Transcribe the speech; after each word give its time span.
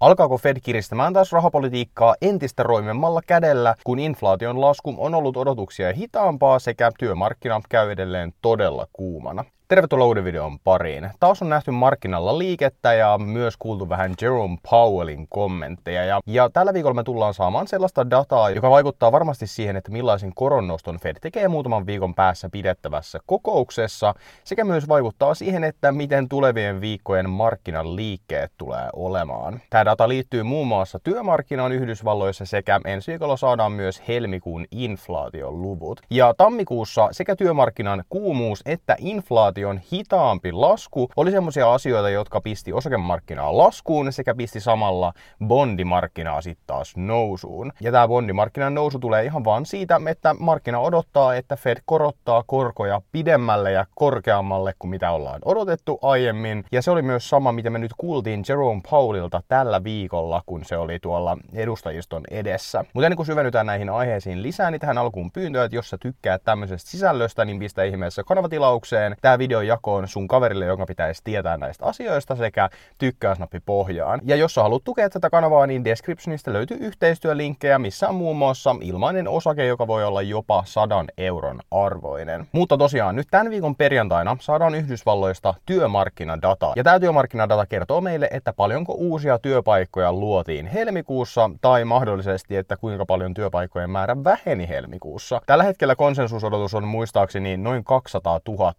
Alkaako 0.00 0.38
Fed 0.38 0.56
kiristämään 0.62 1.12
taas 1.12 1.32
rahapolitiikkaa 1.32 2.14
entistä 2.22 2.62
roimemmalla 2.62 3.20
kädellä, 3.26 3.74
kun 3.84 3.98
inflaation 3.98 4.60
lasku 4.60 4.94
on 4.98 5.14
ollut 5.14 5.36
odotuksia 5.36 5.92
hitaampaa 5.92 6.58
sekä 6.58 6.90
työmarkkina 6.98 7.60
käy 7.68 7.90
edelleen 7.90 8.32
todella 8.42 8.86
kuumana? 8.92 9.44
Tervetuloa 9.70 10.06
uuden 10.06 10.24
videon 10.24 10.58
pariin. 10.58 11.10
Taas 11.20 11.42
on 11.42 11.48
nähty 11.48 11.70
markkinalla 11.70 12.38
liikettä 12.38 12.92
ja 12.92 13.18
myös 13.18 13.56
kuultu 13.58 13.88
vähän 13.88 14.14
Jerome 14.22 14.56
Powellin 14.70 15.26
kommentteja. 15.28 16.04
Ja, 16.04 16.20
ja 16.26 16.50
tällä 16.52 16.74
viikolla 16.74 16.94
me 16.94 17.02
tullaan 17.02 17.34
saamaan 17.34 17.68
sellaista 17.68 18.10
dataa, 18.10 18.50
joka 18.50 18.70
vaikuttaa 18.70 19.12
varmasti 19.12 19.46
siihen, 19.46 19.76
että 19.76 19.90
millaisen 19.92 20.32
koronnoston 20.34 20.98
Fed 21.00 21.16
tekee 21.20 21.48
muutaman 21.48 21.86
viikon 21.86 22.14
päässä 22.14 22.48
pidettävässä 22.52 23.18
kokouksessa, 23.26 24.14
sekä 24.44 24.64
myös 24.64 24.88
vaikuttaa 24.88 25.34
siihen, 25.34 25.64
että 25.64 25.92
miten 25.92 26.28
tulevien 26.28 26.80
viikkojen 26.80 27.30
markkinan 27.30 27.96
liikkeet 27.96 28.52
tulee 28.58 28.88
olemaan. 28.92 29.60
Tämä 29.70 29.84
data 29.84 30.08
liittyy 30.08 30.42
muun 30.42 30.66
muassa 30.66 30.98
työmarkkinaan 30.98 31.72
Yhdysvalloissa 31.72 32.46
sekä 32.46 32.80
ensi 32.84 33.10
viikolla 33.10 33.36
saadaan 33.36 33.72
myös 33.72 34.02
helmikuun 34.08 34.64
inflaation 34.70 35.62
luvut. 35.62 36.00
Ja 36.10 36.34
tammikuussa 36.36 37.08
sekä 37.12 37.36
työmarkkinan 37.36 38.04
kuumuus 38.08 38.62
että 38.66 38.96
inflaatio 38.98 39.59
inflaation 39.60 39.80
hitaampi 39.92 40.52
lasku 40.52 41.08
oli 41.16 41.30
semmoisia 41.30 41.72
asioita, 41.72 42.10
jotka 42.10 42.40
pisti 42.40 42.72
osakemarkkinaa 42.72 43.58
laskuun 43.58 44.12
sekä 44.12 44.34
pisti 44.34 44.60
samalla 44.60 45.12
bondimarkkinaa 45.46 46.40
sitten 46.40 46.66
taas 46.66 46.96
nousuun. 46.96 47.72
Ja 47.80 47.92
tämä 47.92 48.08
bondimarkkinan 48.08 48.74
nousu 48.74 48.98
tulee 48.98 49.24
ihan 49.24 49.44
vaan 49.44 49.66
siitä, 49.66 50.00
että 50.08 50.34
markkina 50.38 50.80
odottaa, 50.80 51.34
että 51.34 51.56
Fed 51.56 51.76
korottaa 51.86 52.42
korkoja 52.46 53.00
pidemmälle 53.12 53.72
ja 53.72 53.86
korkeammalle 53.94 54.74
kuin 54.78 54.90
mitä 54.90 55.10
ollaan 55.10 55.40
odotettu 55.44 55.98
aiemmin. 56.02 56.64
Ja 56.72 56.82
se 56.82 56.90
oli 56.90 57.02
myös 57.02 57.28
sama, 57.28 57.52
mitä 57.52 57.70
me 57.70 57.78
nyt 57.78 57.92
kuultiin 57.96 58.44
Jerome 58.48 58.80
Powellilta 58.90 59.42
tällä 59.48 59.84
viikolla, 59.84 60.42
kun 60.46 60.64
se 60.64 60.76
oli 60.76 60.98
tuolla 60.98 61.36
edustajiston 61.54 62.22
edessä. 62.30 62.84
Mutta 62.94 63.06
ennen 63.06 63.16
kuin 63.16 63.26
syvennytään 63.26 63.66
näihin 63.66 63.90
aiheisiin 63.90 64.42
lisää, 64.42 64.70
niin 64.70 64.80
tähän 64.80 64.98
alkuun 64.98 65.30
pyyntöä, 65.30 65.64
että 65.64 65.76
jos 65.76 65.90
sä 65.90 65.98
tykkäät 65.98 66.42
tämmöisestä 66.44 66.90
sisällöstä, 66.90 67.44
niin 67.44 67.58
pistä 67.58 67.84
ihmeessä 67.84 68.22
kanavatilaukseen. 68.22 69.16
Tämä 69.20 69.38
videon 69.50 69.66
jakoon 69.66 70.08
sun 70.08 70.28
kaverille, 70.28 70.64
jonka 70.64 70.86
pitäisi 70.86 71.20
tietää 71.24 71.56
näistä 71.56 71.84
asioista 71.84 72.36
sekä 72.36 72.70
tykkäysnappi 72.98 73.60
pohjaan. 73.60 74.20
Ja 74.24 74.36
jos 74.36 74.54
sä 74.54 74.62
haluat 74.62 74.84
tukea 74.84 75.10
tätä 75.10 75.30
kanavaa, 75.30 75.66
niin 75.66 75.84
descriptionista 75.84 76.52
löytyy 76.52 76.76
yhteistyölinkkejä, 76.80 77.78
missä 77.78 78.08
on 78.08 78.14
muun 78.14 78.36
muassa 78.36 78.76
ilmainen 78.80 79.28
osake, 79.28 79.66
joka 79.66 79.86
voi 79.86 80.04
olla 80.04 80.22
jopa 80.22 80.62
sadan 80.66 81.06
euron 81.18 81.60
arvoinen. 81.70 82.46
Mutta 82.52 82.78
tosiaan, 82.78 83.16
nyt 83.16 83.26
tämän 83.30 83.50
viikon 83.50 83.76
perjantaina 83.76 84.36
saadaan 84.40 84.74
Yhdysvalloista 84.74 85.54
työmarkkinadata. 85.66 86.72
Ja 86.76 86.84
tämä 86.84 87.00
työmarkkinadata 87.00 87.66
kertoo 87.66 88.00
meille, 88.00 88.28
että 88.32 88.52
paljonko 88.52 88.92
uusia 88.92 89.38
työpaikkoja 89.38 90.12
luotiin 90.12 90.66
helmikuussa, 90.66 91.50
tai 91.60 91.84
mahdollisesti, 91.84 92.56
että 92.56 92.76
kuinka 92.76 93.06
paljon 93.06 93.34
työpaikkojen 93.34 93.90
määrä 93.90 94.24
väheni 94.24 94.68
helmikuussa. 94.68 95.40
Tällä 95.46 95.64
hetkellä 95.64 95.96
konsensusodotus 95.96 96.74
on 96.74 96.84
muistaakseni 96.84 97.56
noin 97.56 97.84
200 97.84 98.40
000 98.48 98.74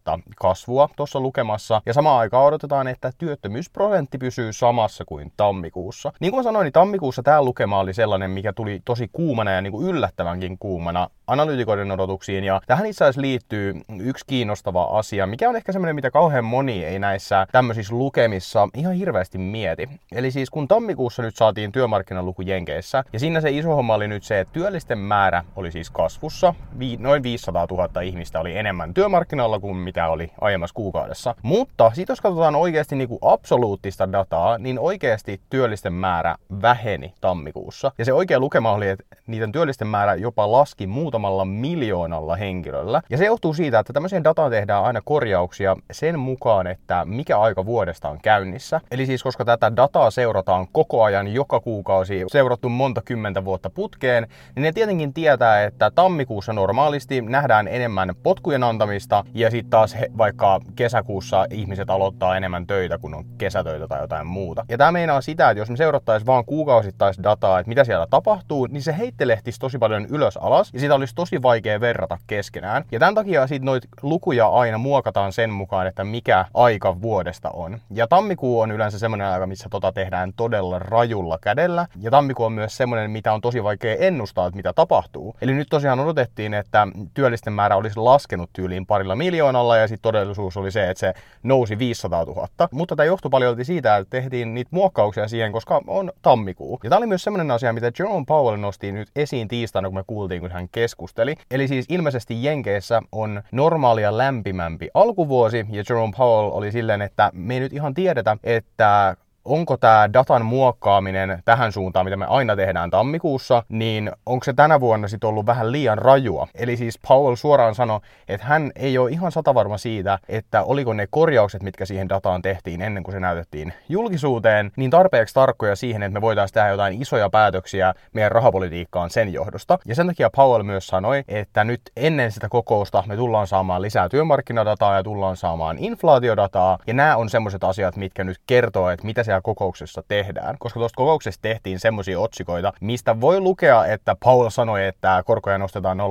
kasvua 0.62 0.90
tuossa 0.96 1.20
lukemassa, 1.20 1.82
ja 1.86 1.94
samaan 1.94 2.20
aikaan 2.20 2.46
odotetaan, 2.46 2.88
että 2.88 3.12
työttömyysprosentti 3.18 4.18
pysyy 4.18 4.54
samassa 4.54 5.06
kuin 5.06 5.32
tammikuussa. 5.38 6.14
Niin 6.20 6.32
kuin 6.32 6.44
sanoin, 6.44 6.64
niin 6.64 6.74
tammikuussa 6.74 7.24
tämä 7.24 7.44
lukema 7.44 7.80
oli 7.80 7.94
sellainen, 7.94 8.32
mikä 8.32 8.54
tuli 8.54 8.82
tosi 8.86 9.10
kuumana 9.14 9.52
ja 9.52 9.62
niin 9.62 9.72
kuin 9.72 9.88
yllättävänkin 9.88 10.58
kuumana 10.58 11.10
analyytikoiden 11.28 11.92
odotuksiin, 11.92 12.44
ja 12.44 12.62
tähän 12.68 12.86
itse 12.86 13.04
asiassa 13.04 13.22
liittyy 13.22 13.74
yksi 14.00 14.26
kiinnostava 14.28 14.84
asia, 14.84 15.28
mikä 15.28 15.50
on 15.50 15.56
ehkä 15.56 15.72
semmoinen, 15.72 15.96
mitä 15.96 16.12
kauhean 16.12 16.46
moni 16.46 16.86
ei 16.86 17.00
näissä 17.00 17.48
tämmöisissä 17.52 17.96
lukemissa 17.96 18.70
ihan 18.74 18.94
hirveästi 18.94 19.38
mieti. 19.38 19.90
Eli 20.12 20.32
siis 20.32 20.50
kun 20.50 20.68
tammikuussa 20.68 21.22
nyt 21.22 21.36
saatiin 21.36 21.72
työmarkkinaluku 21.72 22.42
Jenkeissä, 22.42 23.04
ja 23.14 23.20
siinä 23.20 23.42
se 23.42 23.52
iso 23.52 23.76
homma 23.76 23.94
oli 23.94 24.08
nyt 24.08 24.24
se, 24.24 24.40
että 24.40 24.54
työllisten 24.54 24.98
määrä 24.98 25.44
oli 25.56 25.72
siis 25.72 25.90
kasvussa, 25.90 26.54
vi- 26.80 26.98
noin 26.98 27.24
500 27.24 27.68
000 27.72 28.02
ihmistä 28.02 28.40
oli 28.40 28.58
enemmän 28.58 28.94
työmarkkinalla 28.94 29.60
kuin 29.60 29.78
mitä 29.78 30.08
oli 30.08 30.32
aiemmassa 30.52 30.74
kuukaudessa. 30.74 31.36
Mutta 31.42 31.92
sitten 31.94 32.14
jos 32.14 32.22
katsotaan 32.22 32.56
oikeasti 32.56 32.96
niin 32.96 33.10
kuin 33.10 33.20
absoluuttista 33.22 34.12
dataa, 34.12 34.58
niin 34.58 34.80
oikeasti 34.80 35.42
työllisten 35.50 35.94
määrä 35.94 36.36
väheni 36.62 37.14
tammikuussa. 37.22 37.92
Ja 37.98 38.06
se 38.06 38.14
oikea 38.14 38.40
lukema 38.40 38.72
oli, 38.72 38.90
että 38.90 39.06
niiden 39.28 39.52
työllisten 39.52 39.88
määrä 39.88 40.16
jopa 40.16 40.52
laski 40.52 40.88
muutamalla 40.88 41.46
miljoonalla 41.46 42.36
henkilöllä. 42.36 43.02
Ja 43.10 43.18
se 43.18 43.26
johtuu 43.26 43.54
siitä, 43.54 43.80
että 43.80 43.94
tämmöiseen 43.94 44.24
dataan 44.24 44.52
tehdään 44.52 44.84
aina 44.84 45.02
korjauksia 45.06 45.76
sen 45.92 46.20
mukaan, 46.20 46.68
että 46.68 47.06
mikä 47.06 47.40
aika 47.40 47.66
vuodesta 47.66 48.10
on 48.10 48.20
käynnissä. 48.24 48.82
Eli 48.92 49.06
siis 49.06 49.24
koska 49.24 49.46
tätä 49.46 49.76
dataa 49.76 50.12
seurataan 50.12 50.68
koko 50.72 51.04
ajan 51.04 51.28
joka 51.28 51.60
kuukausi, 51.60 52.24
seurattu 52.32 52.70
monta 52.70 53.02
kymmentä 53.02 53.46
vuotta 53.46 53.70
putkeen, 53.70 54.28
niin 54.56 54.64
ne 54.64 54.72
tietenkin 54.72 55.14
tietää, 55.14 55.64
että 55.64 55.92
tammikuussa 55.92 56.54
normaalisti 56.54 57.22
nähdään 57.22 57.68
enemmän 57.68 58.16
potkujen 58.24 58.64
antamista 58.64 59.24
ja 59.34 59.52
sitten 59.52 59.70
taas 59.70 59.96
he, 59.96 60.08
vaikka 60.18 60.41
kesäkuussa 60.76 61.46
ihmiset 61.50 61.90
aloittaa 61.90 62.38
enemmän 62.38 62.68
töitä, 62.68 62.98
kun 62.98 63.14
on 63.14 63.26
kesätöitä 63.38 63.88
tai 63.88 64.02
jotain 64.02 64.28
muuta. 64.28 64.66
Ja 64.70 64.78
tämä 64.78 64.92
meinaa 64.92 65.22
sitä, 65.22 65.50
että 65.50 65.62
jos 65.62 65.70
me 65.70 65.78
seurattaisiin 65.78 66.28
vaan 66.28 66.46
kuukausittaista 66.46 67.24
dataa, 67.24 67.60
että 67.60 67.70
mitä 67.70 67.84
siellä 67.84 68.08
tapahtuu, 68.10 68.68
niin 68.72 68.84
se 68.84 68.98
heittelehtisi 68.98 69.60
tosi 69.60 69.78
paljon 69.78 70.06
ylös 70.06 70.38
alas 70.38 70.74
ja 70.74 70.80
sitä 70.80 70.96
olisi 70.96 71.16
tosi 71.16 71.42
vaikea 71.42 71.80
verrata 71.80 72.18
keskenään. 72.28 72.84
Ja 72.92 73.00
tämän 73.00 73.16
takia 73.16 73.48
sitten 73.48 73.66
noita 73.66 73.88
lukuja 74.02 74.48
aina 74.48 74.78
muokataan 74.78 75.34
sen 75.34 75.50
mukaan, 75.50 75.88
että 75.88 76.04
mikä 76.04 76.46
aika 76.54 77.02
vuodesta 77.02 77.50
on. 77.50 77.80
Ja 77.90 78.08
tammikuu 78.08 78.60
on 78.60 78.72
yleensä 78.72 79.00
semmoinen 79.00 79.28
aika, 79.28 79.48
missä 79.48 79.70
tota 79.70 79.92
tehdään 79.92 80.34
todella 80.36 80.80
rajulla 80.80 81.38
kädellä. 81.42 81.88
Ja 82.00 82.12
tammikuu 82.12 82.46
on 82.46 82.54
myös 82.54 82.78
semmoinen, 82.78 83.12
mitä 83.12 83.34
on 83.34 83.42
tosi 83.42 83.64
vaikea 83.64 83.96
ennustaa, 84.00 84.48
että 84.48 84.56
mitä 84.56 84.74
tapahtuu. 84.74 85.36
Eli 85.42 85.54
nyt 85.54 85.68
tosiaan 85.70 86.00
odotettiin, 86.00 86.54
että 86.54 86.88
työllisten 87.14 87.54
määrä 87.54 87.76
olisi 87.76 88.00
laskenut 88.00 88.50
tyyliin 88.54 88.86
parilla 88.86 89.16
miljoonalla 89.16 89.78
ja 89.78 89.88
sitten 89.88 90.02
todellisuus 90.22 90.58
oli 90.58 90.72
se, 90.72 90.90
että 90.90 91.00
se 91.00 91.14
nousi 91.44 91.78
500 91.80 92.24
000. 92.24 92.48
Mutta 92.72 92.96
tämä 92.96 93.06
johtui 93.06 93.30
paljon 93.30 93.66
siitä, 93.66 93.98
että 93.98 94.10
tehtiin 94.10 94.54
niitä 94.54 94.70
muokkauksia 94.72 95.28
siihen, 95.28 95.52
koska 95.52 95.82
on 95.88 96.12
tammikuu. 96.22 96.80
Ja 96.84 96.90
tämä 96.90 96.98
oli 96.98 97.08
myös 97.08 97.24
semmoinen 97.24 97.52
asia, 97.52 97.74
mitä 97.74 97.92
Jerome 98.00 98.26
Powell 98.28 98.58
nosti 98.58 98.92
nyt 98.92 99.10
esiin 99.16 99.48
tiistaina, 99.48 99.88
kun 99.88 99.96
me 99.96 100.04
kuultiin, 100.08 100.42
kun 100.42 100.52
hän 100.52 100.70
keskusteli. 100.72 101.36
Eli 101.52 101.68
siis 101.68 101.86
ilmeisesti 101.90 102.44
Jenkeissä 102.44 103.02
on 103.12 103.42
normaalia 103.52 104.18
lämpimämpi 104.18 104.90
alkuvuosi, 104.94 105.66
ja 105.70 105.84
Jerome 105.90 106.14
Powell 106.18 106.52
oli 106.52 106.72
silleen, 106.72 107.02
että 107.02 107.32
me 107.34 107.54
ei 107.54 107.60
nyt 107.60 107.74
ihan 107.74 107.94
tiedetä, 107.94 108.38
että 108.44 109.16
onko 109.46 109.78
tämä 109.78 110.10
datan 110.14 110.46
muokkaaminen 110.46 111.42
tähän 111.46 111.72
suuntaan, 111.72 112.06
mitä 112.06 112.18
me 112.18 112.26
aina 112.26 112.56
tehdään 112.56 112.90
tammikuussa, 112.90 113.64
niin 113.70 114.12
onko 114.26 114.44
se 114.44 114.54
tänä 114.54 114.80
vuonna 114.80 115.08
sitten 115.08 115.28
ollut 115.28 115.46
vähän 115.46 115.72
liian 115.72 115.98
rajua? 115.98 116.48
Eli 116.56 116.78
siis 116.78 117.00
Powell 117.08 117.36
suoraan 117.36 117.76
sanoi, 117.76 118.00
että 118.28 118.48
hän 118.48 118.72
ei 118.76 118.98
ole 118.98 119.12
ihan 119.12 119.32
satavarma 119.32 119.78
siitä, 119.78 120.20
että 120.30 120.64
oliko 120.64 120.94
ne 120.94 121.08
korjaukset, 121.10 121.64
mitkä 121.64 121.86
siihen 121.86 122.10
dataan 122.10 122.42
tehtiin 122.42 122.82
ennen 122.82 123.04
kuin 123.04 123.14
se 123.14 123.20
näytettiin 123.20 123.74
julkisuuteen, 123.90 124.72
niin 124.76 124.92
tarpeeksi 124.92 125.34
tarkkoja 125.34 125.76
siihen, 125.76 126.04
että 126.04 126.14
me 126.14 126.22
voitaisiin 126.22 126.54
tehdä 126.54 126.70
jotain 126.70 127.02
isoja 127.02 127.30
päätöksiä 127.30 127.94
meidän 128.14 128.32
rahapolitiikkaan 128.32 129.10
sen 129.10 129.34
johdosta. 129.34 129.80
Ja 129.86 129.96
sen 129.96 130.08
takia 130.08 130.30
Powell 130.36 130.64
myös 130.64 130.88
sanoi, 130.88 131.24
että 131.28 131.64
nyt 131.64 131.82
ennen 131.98 132.32
sitä 132.32 132.50
kokousta 132.50 133.04
me 133.08 133.16
tullaan 133.16 133.48
saamaan 133.48 133.82
lisää 133.82 134.10
työmarkkinadataa 134.10 134.96
ja 134.96 135.04
tullaan 135.04 135.38
saamaan 135.38 135.78
inflaatiodataa, 135.80 136.78
ja 136.88 136.94
nämä 136.94 137.16
on 137.16 137.30
semmoiset 137.30 137.64
asiat, 137.64 137.96
mitkä 137.96 138.24
nyt 138.24 138.38
kertoo, 138.48 138.90
että 138.90 139.06
mitä 139.06 139.24
se 139.24 139.31
siellä 139.32 139.42
kokouksessa 139.42 140.04
tehdään. 140.08 140.56
Koska 140.60 140.80
tuosta 140.80 140.98
kokouksessa 140.98 141.42
tehtiin 141.42 141.80
semmoisia 141.80 142.20
otsikoita, 142.20 142.74
mistä 142.82 143.22
voi 143.22 143.40
lukea, 143.40 143.86
että 143.86 144.16
Paul 144.24 144.50
sanoi, 144.50 144.88
että 144.88 145.24
korkoja 145.26 145.58
nostetaan 145.58 145.98
0,5 146.00 146.06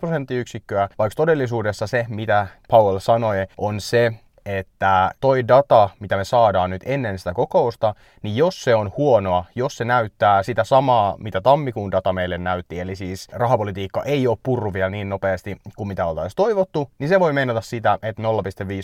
prosenttiyksikköä, 0.00 0.88
vaikka 0.98 1.16
todellisuudessa 1.16 1.86
se, 1.86 2.06
mitä 2.08 2.46
Paul 2.68 2.98
sanoi, 2.98 3.36
on 3.58 3.80
se, 3.80 4.12
että 4.46 5.10
toi 5.20 5.48
data, 5.48 5.90
mitä 6.00 6.16
me 6.16 6.24
saadaan 6.24 6.70
nyt 6.70 6.82
ennen 6.86 7.18
sitä 7.18 7.32
kokousta, 7.34 7.94
niin 8.22 8.36
jos 8.36 8.64
se 8.64 8.74
on 8.74 8.92
huonoa, 8.96 9.44
jos 9.54 9.76
se 9.76 9.84
näyttää 9.84 10.42
sitä 10.42 10.64
samaa, 10.64 11.16
mitä 11.18 11.40
tammikuun 11.40 11.92
data 11.92 12.12
meille 12.12 12.38
näytti, 12.38 12.80
eli 12.80 12.96
siis 12.96 13.28
rahapolitiikka 13.32 14.02
ei 14.02 14.26
ole 14.26 14.38
purru 14.42 14.72
vielä 14.72 14.90
niin 14.90 15.08
nopeasti 15.08 15.56
kuin 15.76 15.88
mitä 15.88 16.06
oltaisiin 16.06 16.36
toivottu, 16.36 16.90
niin 16.98 17.08
se 17.08 17.20
voi 17.20 17.32
meinata 17.32 17.60
sitä, 17.60 17.98
että 18.02 18.22
0,5 18.22 18.28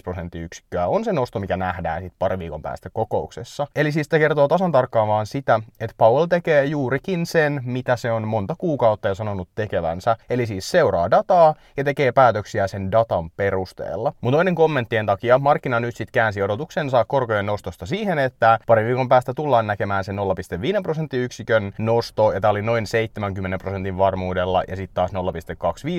prosenttiyksikköä 0.04 0.86
on 0.86 1.04
se 1.04 1.12
nosto, 1.12 1.40
mikä 1.40 1.56
nähdään 1.56 2.02
sitten 2.02 2.18
pari 2.18 2.38
viikon 2.38 2.62
päästä 2.62 2.90
kokouksessa. 2.92 3.66
Eli 3.76 3.92
siis 3.92 4.06
se 4.10 4.18
kertoo 4.18 4.48
tasan 4.48 4.72
tarkkaan 4.72 5.08
vaan 5.08 5.26
sitä, 5.26 5.60
että 5.80 5.94
Powell 5.98 6.26
tekee 6.26 6.64
juurikin 6.64 7.26
sen, 7.26 7.60
mitä 7.64 7.96
se 7.96 8.12
on 8.12 8.28
monta 8.28 8.54
kuukautta 8.58 9.08
jo 9.08 9.14
sanonut 9.14 9.48
tekevänsä, 9.54 10.16
eli 10.30 10.46
siis 10.46 10.70
seuraa 10.70 11.10
dataa 11.10 11.54
ja 11.76 11.84
tekee 11.84 12.12
päätöksiä 12.12 12.66
sen 12.66 12.92
datan 12.92 13.30
perusteella. 13.30 14.12
Mutta 14.20 14.36
noiden 14.36 14.54
kommenttien 14.54 15.06
takia 15.06 15.38
markkina 15.50 15.80
nyt 15.80 15.96
sitten 15.96 16.12
käänsi 16.12 16.42
odotuksensa 16.42 17.04
korkojen 17.04 17.46
nostosta 17.46 17.86
siihen, 17.86 18.18
että 18.18 18.58
pari 18.66 18.84
viikon 18.84 19.08
päästä 19.08 19.34
tullaan 19.34 19.66
näkemään 19.66 20.04
se 20.04 20.12
0,5 20.12 20.18
prosenttiyksikön 20.82 21.72
nosto, 21.78 22.32
ja 22.32 22.40
tämä 22.40 22.50
oli 22.50 22.62
noin 22.62 22.86
70 22.86 23.58
prosentin 23.58 23.98
varmuudella, 23.98 24.62
ja 24.68 24.76
sitten 24.76 24.94
taas 24.94 25.10
0,25 25.12 25.16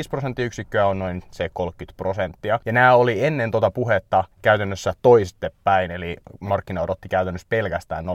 prosenttiyksikköä 0.09 0.87
on 0.87 0.99
noin 0.99 1.23
se 1.31 1.49
30 1.53 1.97
prosenttia. 1.97 2.59
Ja 2.65 2.71
nämä 2.71 2.95
oli 2.95 3.23
ennen 3.23 3.51
tuota 3.51 3.71
puhetta 3.71 4.23
käytännössä 4.41 4.93
toistepäin, 5.01 5.91
eli 5.91 6.17
markkina 6.39 6.81
odotti 6.81 7.09
käytännössä 7.09 7.47
pelkästään 7.49 8.05
0,25 8.05 8.11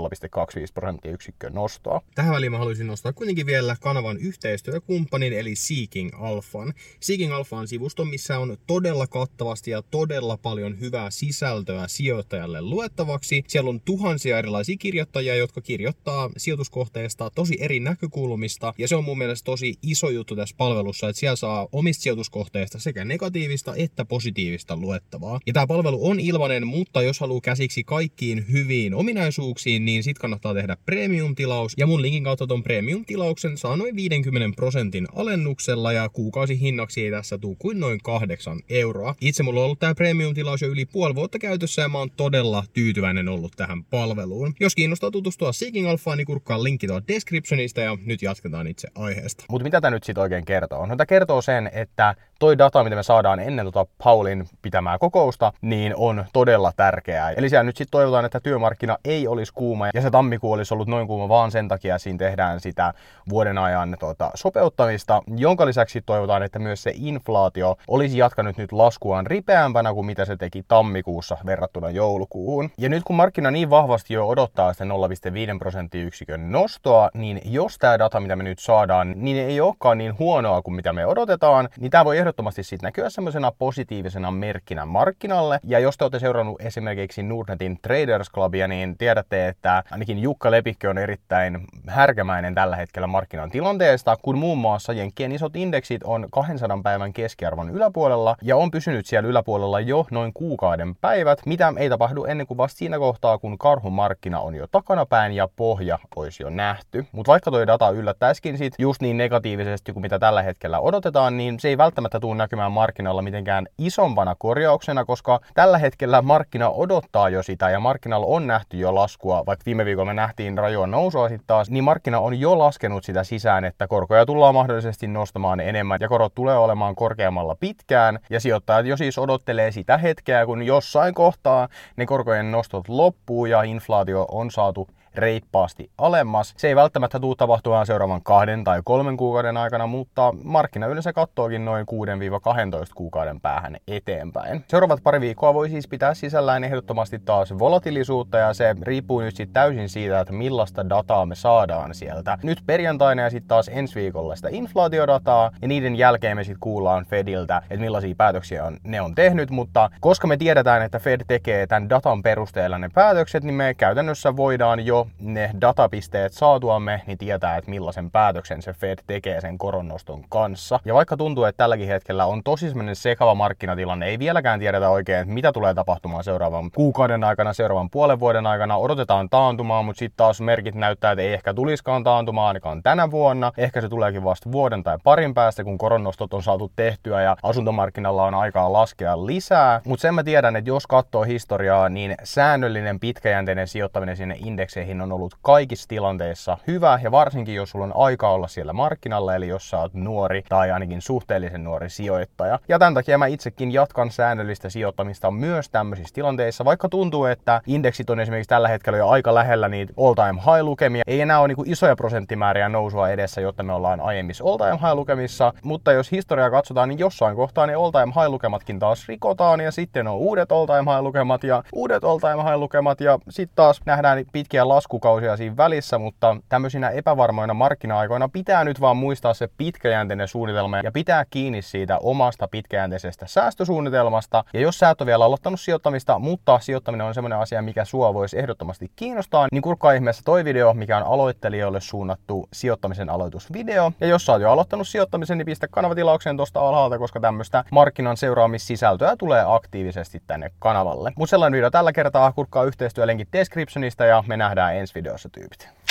prosenttiyksikköä 0.75 1.51
nostoa. 1.51 2.01
Tähän 2.15 2.35
väliin 2.35 2.53
mä 2.53 2.59
haluaisin 2.59 2.87
nostaa 2.87 3.13
kuitenkin 3.13 3.47
vielä 3.47 3.77
kanavan 3.81 4.17
yhteistyökumppanin, 4.17 5.33
eli 5.33 5.57
Seeking 5.57 6.11
Alphan. 6.21 6.73
Seeking 7.01 7.35
Alpha 7.35 7.57
on 7.57 7.69
sivusto, 7.69 8.05
missä 8.05 8.39
on 8.39 8.57
todella 8.67 9.07
kattavasti 9.07 9.71
ja 9.71 9.83
todella 9.83 10.37
paljon 10.37 10.81
hyvää 10.81 11.11
sisältöä 11.27 11.89
sijoittajalle 11.89 12.63
luettavaksi. 12.63 13.45
Siellä 13.49 13.71
on 13.71 13.81
tuhansia 13.81 14.39
erilaisia 14.39 14.77
kirjoittajia, 14.77 15.37
jotka 15.37 15.61
kirjoittaa 15.61 16.31
sijoituskohteesta 16.37 17.31
tosi 17.35 17.57
eri 17.61 17.81
näkökulmista, 17.81 18.75
ja 18.79 18.89
se 18.89 18.97
on 18.97 19.05
mun 19.05 19.19
mielestä 19.19 19.45
tosi 19.45 19.75
iso 19.83 20.11
juttu 20.11 20.37
tässä 20.37 20.55
palvelussa, 20.59 21.09
että 21.09 21.21
siellä 21.21 21.37
saa 21.37 21.69
omista 21.73 22.03
sijoituskohteista 22.03 22.79
sekä 22.79 23.05
negatiivista 23.05 23.75
että 23.77 24.05
positiivista 24.05 24.77
luettavaa. 24.77 25.41
Ja 25.47 25.53
tämä 25.53 25.67
palvelu 25.67 26.09
on 26.11 26.21
ilmainen, 26.21 26.67
mutta 26.67 27.03
jos 27.03 27.21
haluaa 27.21 27.41
käsiksi 27.41 27.85
kaikkiin 27.85 28.47
hyviin 28.53 28.95
ominaisuuksiin, 28.95 29.85
niin 29.85 30.03
sit 30.03 30.19
kannattaa 30.19 30.55
tehdä 30.55 30.77
premium-tilaus. 30.85 31.73
Ja 31.77 31.87
mun 31.87 32.03
linkin 32.03 32.25
kautta 32.25 32.47
ton 32.47 32.63
premium-tilauksen 32.63 33.59
saa 33.59 33.77
noin 33.77 33.97
50 33.97 34.57
prosentin 34.57 35.07
alennuksella 35.15 35.93
ja 35.93 36.09
kuukausihinnaksi 36.09 37.05
ei 37.05 37.11
tässä 37.11 37.39
tuu 37.39 37.57
kuin 37.59 37.81
noin 37.81 38.01
8 38.03 38.61
euroa. 38.69 39.15
Itse 39.21 39.43
mulla 39.43 39.61
on 39.61 39.65
ollut 39.65 39.79
tää 39.79 39.95
premium-tilaus 39.95 40.63
jo 40.63 40.69
yli 40.69 40.87
puoli 40.87 41.15
vuotta 41.17 41.39
käytössä 41.39 41.83
ja 41.83 41.89
mä 41.89 41.99
oon 41.99 42.11
todella 42.11 42.65
tyytyväinen 42.73 43.29
ollut 43.29 43.53
tähän 43.57 43.85
palveluun. 43.85 44.55
Jos 44.61 44.75
kiinnostaa 44.75 45.11
tutustua 45.11 45.53
Seeking 45.53 45.89
Alphaan, 45.89 46.19
niin 46.19 46.27
kurkkaa 46.27 46.63
linkki 46.63 46.87
tuolla 46.87 47.03
descriptionista 47.09 47.81
ja 47.81 47.99
nyt 48.05 48.23
jatketaan 48.23 48.67
itse 48.67 48.89
aiheesta. 48.95 49.45
Mutta 49.51 49.65
mitä 49.65 49.81
tämä 49.81 49.91
nyt 49.91 50.05
sitten 50.05 50.23
oikein 50.23 50.45
kertoo? 50.45 50.87
No 50.87 50.97
tämä 50.97 51.07
kertoo 51.07 51.43
sen, 51.43 51.71
että 51.73 52.15
toi 52.39 52.59
data, 52.59 52.85
mitä 52.85 52.97
me 52.97 53.03
saadaan 53.03 53.41
ennen 53.41 53.67
tota 53.67 53.87
Paulin 54.05 54.49
pitämää 54.63 54.99
kokousta, 54.99 55.53
niin 55.61 55.97
on 55.97 56.25
todella 56.33 56.73
tärkeää. 56.77 57.31
Eli 57.31 57.49
siellä 57.49 57.65
nyt 57.65 57.77
sitten 57.77 57.91
toivotaan, 57.91 58.25
että 58.25 58.41
työmarkkina 58.41 58.97
ei 59.05 59.29
olisi 59.29 59.53
kuuma 59.55 59.89
ja 59.95 60.03
se 60.03 60.11
tammikuu 60.11 60.53
olisi 60.53 60.75
ollut 60.75 60.89
noin 60.89 61.07
kuuma 61.07 61.29
vaan 61.29 61.51
sen 61.51 61.69
takia, 61.69 61.99
siinä 61.99 62.19
tehdään 62.19 62.61
sitä 62.61 62.95
vuoden 63.29 63.59
ajan 63.59 63.97
tota, 64.01 64.31
sopeuttamista, 64.35 65.23
jonka 65.37 65.67
lisäksi 65.67 66.03
toivotaan, 66.07 66.43
että 66.43 66.59
myös 66.59 66.83
se 66.83 66.93
inflaatio 66.95 67.77
olisi 67.89 68.19
jatkanut 68.19 68.57
nyt 68.57 68.73
laskuaan 68.73 69.27
ripeämpänä 69.27 69.95
kuin 69.95 70.07
mitä 70.07 70.25
se 70.25 70.37
teki 70.37 70.63
tammikuussa 70.69 71.06
verrattuna 71.47 71.91
joulukuuhun. 71.91 72.71
Ja 72.79 72.89
nyt 72.89 73.03
kun 73.05 73.17
markkina 73.17 73.51
niin 73.51 73.71
vahvasti 73.71 74.15
jo 74.15 74.29
odottaa 74.29 74.73
sitä 74.73 74.85
0,5 74.85 75.59
prosenttiyksikön 75.59 76.53
nostoa, 76.53 77.11
niin 77.15 77.41
jos 77.45 77.79
tämä 77.79 77.99
data, 77.99 78.21
mitä 78.21 78.37
me 78.37 78.43
nyt 78.43 78.59
saadaan, 78.59 79.13
niin 79.17 79.37
ei 79.37 79.61
olekaan 79.61 79.99
niin 79.99 80.19
huonoa 80.19 80.63
kuin 80.63 80.75
mitä 80.75 80.93
me 80.93 81.07
odotetaan, 81.07 81.69
niin 81.79 81.91
tämä 81.91 82.05
voi 82.05 82.19
ehdottomasti 82.19 82.63
sitten 82.63 82.87
näkyä 82.87 83.11
semmoisena 83.11 83.53
positiivisena 83.59 84.31
merkkinä 84.31 84.87
markkinalle. 84.87 85.61
Ja 85.65 85.79
jos 85.79 85.97
te 85.97 86.05
olette 86.05 86.19
seurannut 86.19 86.61
esimerkiksi 86.61 87.23
Nordnetin 87.23 87.79
Traders 87.83 88.31
Clubia, 88.31 88.69
niin 88.69 88.99
tiedätte, 88.99 89.49
että 89.49 89.83
ainakin 89.91 90.19
Jukka 90.19 90.51
Lepikkö 90.51 90.91
on 90.91 90.99
erittäin 90.99 91.61
härkämäinen 91.87 92.55
tällä 92.55 92.77
hetkellä 92.77 93.07
markkinan 93.07 93.51
tilanteesta, 93.51 94.17
kun 94.23 94.39
muun 94.39 94.59
muassa 94.59 94.93
Jenkkien 94.93 95.33
isot 95.33 95.57
indeksit 95.57 96.03
on 96.05 96.27
200 96.31 96.81
päivän 96.83 97.13
keskiarvon 97.13 97.71
yläpuolella 97.71 98.37
ja 98.43 98.57
on 98.57 98.71
pysynyt 98.71 99.07
siellä 99.07 99.29
yläpuolella 99.29 99.81
jo 99.81 100.07
noin 100.11 100.33
kuukauden 100.33 100.86
päivät, 101.01 101.39
mitä 101.47 101.73
ei 101.77 101.89
tapahdu 101.89 102.25
ennen 102.25 102.47
kuin 102.47 102.59
vasta 102.59 102.79
siinä 102.79 102.99
kohtaa, 102.99 103.39
kun 103.39 103.59
karhun 103.59 103.93
markkina 103.93 104.41
on 104.41 104.55
jo 104.55 104.67
takanapäin 104.67 105.33
ja 105.33 105.49
pohja 105.57 105.99
olisi 106.17 106.43
jo 106.43 106.51
nähty. 106.51 107.07
Mutta 107.13 107.33
vaikka 107.33 107.51
toi 107.51 107.67
data 107.67 107.91
yllättäisikin 107.91 108.59
sit 108.59 108.75
just 108.79 109.03
niin 109.03 109.17
negatiivisesti 109.17 109.93
kuin 109.93 110.03
mitä 110.03 110.19
tällä 110.19 110.43
hetkellä 110.43 110.81
odotetaan, 110.81 111.37
niin 111.37 111.61
se 111.61 111.69
ei 111.69 111.79
välttämättä 111.79 112.21
tule 112.21 112.37
näkymään 112.37 112.73
markkinoilla 112.73 113.23
mitenkään 113.23 113.67
isompana 113.79 114.35
korjauksena, 114.39 115.05
koska 115.05 115.41
tällä 115.55 115.79
hetkellä 115.79 116.23
markkina 116.23 116.71
odottaa 116.71 117.29
jo 117.29 117.43
sitä 117.43 117.71
ja 117.71 117.81
markkinalla 117.81 118.27
on 118.27 118.47
nähty 118.47 118.77
jo 118.77 118.95
laskua, 118.95 119.47
vaikka 119.47 119.63
viime 119.67 119.85
viikolla 119.85 120.07
me 120.07 120.15
nähtiin 120.15 120.59
rajoa 120.59 120.87
nousua 120.87 121.29
sitten 121.29 121.47
taas, 121.47 121.71
niin 121.71 121.85
markkina 121.85 122.21
on 122.21 122.41
jo 122.41 122.59
laskenut 122.59 123.05
sitä 123.05 123.25
sisään, 123.25 123.65
että 123.65 123.87
korkoja 123.87 124.27
tullaan 124.27 124.55
mahdollisesti 124.55 125.07
nostamaan 125.07 125.61
enemmän 125.61 125.99
ja 126.01 126.09
korot 126.09 126.35
tulee 126.35 126.57
olemaan 126.57 126.95
korkeammalla 126.95 127.57
pitkään. 127.61 128.19
Ja 128.31 128.41
sijoittajat 128.41 128.87
jo 128.87 128.97
siis 128.97 129.19
odottelee 129.19 129.71
sitä 129.71 129.99
hetkeä, 129.99 130.47
kun 130.47 130.63
jossain 130.77 131.15
kohtaa 131.15 131.69
ne 131.97 132.07
korkojen 132.07 132.51
nostot 132.51 132.89
loppuu 132.89 133.47
ja 133.47 133.63
inflaatio 133.63 134.27
on 134.31 134.51
saatu 134.51 134.89
reippaasti 135.17 135.91
alemmas. 135.99 136.55
Se 136.57 136.69
ei 136.69 136.77
välttämättä 136.77 137.21
tule 137.21 137.37
tapahtumaan 137.37 137.87
seuraavan 137.87 138.23
kahden 138.23 138.65
tai 138.65 138.81
kolmen 138.85 139.17
kuukauden 139.17 139.57
aikana, 139.57 139.87
mutta 139.87 140.35
markkina 140.45 140.87
yleensä 140.87 141.13
kattookin 141.13 141.65
noin 141.65 141.87
6-12 141.87 142.93
kuukauden 142.95 143.41
päähän 143.41 143.77
eteenpäin. 143.89 144.65
Seuraavat 144.69 145.03
pari 145.03 145.21
viikkoa 145.21 145.55
voi 145.55 145.69
siis 145.69 145.89
pitää 145.89 146.15
sisällään 146.15 146.65
ehdottomasti 146.65 147.19
taas 147.19 147.59
volatilisuutta 147.59 148.39
ja 148.39 148.55
se 148.55 148.75
riippuu 148.83 149.21
nyt 149.21 149.37
sitten 149.37 149.55
täysin 149.55 149.89
siitä, 149.89 150.21
että 150.21 150.33
millaista 150.33 150.89
dataa 150.89 151.27
me 151.27 151.35
saadaan 151.35 151.95
sieltä. 151.95 152.39
Nyt 152.43 152.63
perjantaina 152.67 153.23
ja 153.23 153.31
sitten 153.31 153.49
taas 153.49 153.71
ensi 153.73 153.95
viikolla 153.95 154.37
sitä 154.37 154.49
inflaatiodataa 154.53 155.51
ja 155.63 155.69
niiden 155.69 155.97
jälkeen 155.97 156.37
me 156.37 156.45
sitten 156.45 156.61
kuullaan 156.61 157.05
Fediltä, 157.05 157.63
että 157.71 157.77
millaisia 157.77 158.15
päätöksiä 158.15 158.65
on, 158.65 158.77
ne 158.85 159.01
on 159.01 159.15
tehnyt, 159.15 159.51
mutta 159.51 159.91
koska 160.01 160.27
me 160.27 160.37
tiedetään, 160.37 160.83
että 160.83 160.99
Fed 160.99 161.21
tekee 161.27 161.67
tämän 161.67 161.91
datan 161.91 162.23
perusteella 162.23 162.79
ne 162.79 162.91
päätökset, 162.95 163.45
niin 163.45 163.55
me 163.55 163.75
käytännössä 163.75 164.37
voidaan 164.37 164.87
jo 164.87 165.06
ne 165.21 165.51
datapisteet 165.61 166.33
saatuamme, 166.33 167.03
niin 167.07 167.19
tietää, 167.19 167.57
että 167.57 167.71
millaisen 167.71 168.11
päätöksen 168.11 168.63
se 168.63 168.73
Fed 168.73 168.99
tekee 169.07 169.41
sen 169.41 169.59
koronnoston 169.59 170.25
kanssa. 170.29 170.81
Ja 170.85 170.95
vaikka 170.95 171.17
tuntuu, 171.17 171.45
että 171.45 171.57
tälläkin 171.57 171.89
hetkellä 171.89 172.27
on 172.27 172.43
tosi 172.43 172.69
semmoinen 172.69 172.97
sekava 172.97 173.35
markkinatilanne, 173.35 174.07
ei 174.07 174.19
vieläkään 174.19 174.61
tiedetä 174.61 174.89
oikein, 174.89 175.21
että 175.21 175.35
mitä 175.35 175.53
tulee 175.53 175.75
tapahtumaan 175.75 176.25
seuraavan 176.25 176.71
kuukauden 176.71 177.25
aikana, 177.25 177.53
seuraavan 177.53 177.91
puolen 177.91 178.21
vuoden 178.21 178.47
aikana. 178.47 178.77
Odotetaan 178.77 179.29
taantumaa, 179.29 179.83
mutta 179.83 179.99
sitten 179.99 180.17
taas 180.17 180.41
merkit 180.41 180.75
näyttää, 180.75 181.13
että 181.13 181.23
ei 181.23 181.33
ehkä 181.33 181.55
tuliskaan 181.55 182.05
taantumaa 182.05 182.49
ainakaan 182.49 182.83
tänä 182.83 183.11
vuonna. 183.11 183.53
Ehkä 183.57 183.81
se 183.81 183.89
tuleekin 183.89 184.25
vasta 184.25 184.53
vuoden 184.53 184.83
tai 184.83 184.99
parin 185.05 185.35
päästä, 185.35 185.65
kun 185.65 185.79
koronnostot 185.79 186.35
on 186.35 186.43
saatu 186.43 186.73
tehtyä 186.77 187.23
ja 187.23 187.37
asuntomarkkinalla 187.43 188.25
on 188.25 188.35
aikaa 188.35 188.73
laskea 188.73 189.27
lisää. 189.27 189.81
Mutta 189.85 190.03
sen 190.03 190.15
mä 190.15 190.25
tiedän, 190.25 190.57
että 190.57 190.71
jos 190.71 190.87
katsoo 190.87 191.23
historiaa, 191.23 191.89
niin 191.89 192.15
säännöllinen 192.25 193.01
pitkäjänteinen 193.01 193.69
sijoittaminen 193.69 194.17
sinne 194.17 194.37
indekseihin 194.45 194.96
on 195.01 195.13
ollut 195.13 195.35
kaikissa 195.43 195.89
tilanteissa 195.89 196.59
hyvä 196.67 196.99
ja 197.03 197.11
varsinkin 197.11 197.55
jos 197.55 197.71
sulla 197.71 197.85
on 197.85 197.93
aika 197.97 198.31
olla 198.31 198.49
siellä 198.49 198.73
markkinalla, 198.73 199.35
eli 199.35 199.49
jos 199.49 199.71
sä 199.71 199.79
oot 199.79 199.95
nuori 199.95 200.43
tai 200.49 200.71
ainakin 200.71 201.03
suhteellisen 201.03 201.65
nuori 201.65 201.91
sijoittaja. 201.91 202.59
Ja 202.69 202.79
tämän 202.79 202.95
takia 202.95 203.19
mä 203.19 203.27
itsekin 203.27 203.73
jatkan 203.73 204.11
säännöllistä 204.11 204.71
sijoittamista 204.71 205.31
myös 205.31 205.71
tämmöisissä 205.71 206.15
tilanteissa, 206.15 206.65
vaikka 206.65 206.89
tuntuu, 206.89 207.25
että 207.25 207.61
indeksit 207.67 208.11
on 208.11 208.21
esimerkiksi 208.21 208.49
tällä 208.49 208.69
hetkellä 208.69 208.99
jo 208.99 209.09
aika 209.09 209.35
lähellä 209.35 209.69
niitä 209.69 209.93
all-time 209.97 210.41
high-lukemia. 210.41 211.03
Ei 211.07 211.21
enää 211.21 211.41
ole 211.41 211.49
niin 211.49 211.71
isoja 211.73 211.97
prosenttimääriä 211.97 212.69
nousua 212.69 213.09
edessä, 213.09 213.41
jotta 213.41 213.63
me 213.63 213.73
ollaan 213.73 214.01
aiemmissa 214.01 214.45
all-time 214.45 214.77
high-lukemissa, 214.77 215.53
mutta 215.63 215.93
jos 215.93 216.13
historiaa 216.13 216.51
katsotaan, 216.51 216.89
niin 216.89 216.99
jossain 216.99 217.37
kohtaa 217.37 217.67
ne 217.67 217.75
all-time 217.75 218.13
high-lukematkin 218.13 218.79
taas 218.79 219.09
rikotaan 219.09 219.61
ja 219.61 219.71
sitten 219.71 220.09
on 220.09 220.17
uudet 220.17 220.53
all-time 220.53 220.93
high-lukemat 220.93 221.45
ja 221.45 221.63
uudet 221.73 222.05
all-time 222.05 222.43
high-lukemat 222.43 223.01
ja 223.01 223.19
sitten 223.29 223.57
taas 223.57 223.81
nähdään 223.87 224.25
pitkiä 224.33 224.69
lasku 224.77 224.99
kuukausia 225.01 225.37
siinä 225.37 225.57
välissä, 225.57 225.99
mutta 225.99 226.37
tämmöisinä 226.49 226.89
epävarmoina 226.89 227.55
markkina-aikoina 227.55 228.29
pitää 228.29 228.65
nyt 228.65 228.81
vaan 228.81 228.97
muistaa 228.97 229.35
se 229.35 229.49
pitkäjänteinen 229.57 230.29
suunnitelma 230.29 230.79
ja 230.79 230.93
pitää 230.93 231.25
kiinni 231.31 231.63
siitä 231.63 231.99
omasta 231.99 232.49
pitkäjänteisestä 232.49 233.27
säästösuunnitelmasta. 233.27 234.45
Ja 234.55 234.61
jos 234.61 234.79
sä 234.79 234.91
et 234.91 235.01
ole 235.01 235.07
vielä 235.07 235.25
aloittanut 235.25 235.61
sijoittamista, 235.61 236.19
mutta 236.19 236.59
sijoittaminen 236.59 237.07
on 237.07 237.15
semmoinen 237.15 237.39
asia, 237.39 237.63
mikä 237.63 237.85
sua 237.85 238.15
voisi 238.15 238.39
ehdottomasti 238.39 238.91
kiinnostaa, 238.97 239.49
niin 239.53 239.63
kurkkaa 239.63 239.93
ihmeessä 239.93 240.23
toi 240.25 240.45
video, 240.45 240.75
mikä 240.75 240.97
on 240.97 241.03
aloittelijoille 241.03 241.81
suunnattu 241.81 242.49
sijoittamisen 242.53 243.11
aloitusvideo. 243.11 243.93
Ja 244.01 244.07
jos 244.07 244.27
sä 244.27 244.33
oot 244.33 244.43
jo 244.43 244.51
aloittanut 244.51 244.89
sijoittamisen, 244.89 245.39
niin 245.39 245.47
pistä 245.47 245.69
kanavatilaukseen 245.69 246.37
tuosta 246.37 246.69
alhaalta, 246.69 246.99
koska 246.99 247.21
tämmöistä 247.21 247.65
markkinan 247.71 248.17
seuraamissisältöä 248.17 249.17
tulee 249.19 249.45
aktiivisesti 249.47 250.23
tänne 250.27 250.51
kanavalle. 250.59 251.13
Mutta 251.17 251.31
sellainen 251.31 251.57
video 251.57 251.71
tällä 251.71 251.93
kertaa, 251.93 252.33
kurkkaa 252.33 252.65
yhteistyölenkin 252.65 253.29
descriptionista 253.33 254.05
ja 254.05 254.25
me 254.27 254.37
nähdään 254.67 254.81
ensi 254.81 254.95
videossa 254.95 255.29
tyypit. 255.29 255.87